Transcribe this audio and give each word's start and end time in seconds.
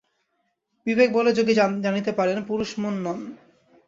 বিবেকবলে 0.87 1.31
যোগী 1.33 1.53
জানিতে 1.83 2.11
পারেন, 2.11 2.37
পুরুষ 2.43 2.69
মন 2.79 2.95
নন। 3.03 3.19